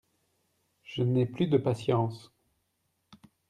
[0.81, 2.31] Je n'ai plus de patience.